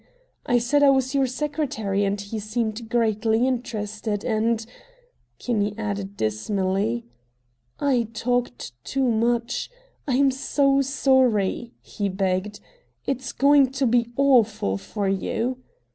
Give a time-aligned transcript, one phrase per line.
[0.47, 4.65] I said I was your secretary, and he seemed greatly interested, and"
[5.37, 7.05] Kinney added dismally,
[7.79, 9.69] "I talked too much.
[10.07, 12.61] I am SO sorry," he begged.
[13.05, 15.59] "It's going to be awful for you!"